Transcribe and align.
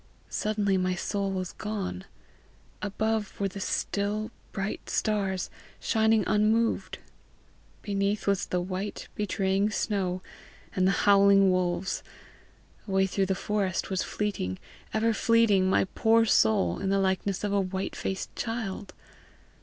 Suddenly 0.31 0.77
my 0.77 0.95
soul 0.95 1.31
was 1.31 1.51
gone. 1.53 2.05
Above 2.81 3.39
were 3.39 3.47
the 3.49 3.59
still, 3.59 4.31
bright 4.51 4.89
stars, 4.89 5.51
shining 5.79 6.23
unmoved; 6.25 6.97
beneath 7.83 8.25
was 8.25 8.47
the 8.47 8.59
white, 8.61 9.09
betraying 9.13 9.69
snow, 9.69 10.23
and 10.75 10.87
the 10.87 11.05
howling 11.05 11.51
wolves; 11.51 12.01
away 12.87 13.05
through 13.05 13.27
the 13.27 13.35
forest 13.35 13.91
was 13.91 14.01
fleeting, 14.01 14.57
ever 14.91 15.13
fleeting, 15.13 15.69
my 15.69 15.83
poor 15.93 16.25
soul, 16.25 16.79
in 16.79 16.89
the 16.89 16.97
likeness 16.97 17.43
of 17.43 17.53
a 17.53 17.61
white 17.61 17.95
faced 17.95 18.35
child! 18.35 18.95